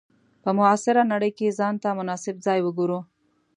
[0.43, 2.99] په معاصره نړۍ کې ځان ته مناسب ځای وګورو.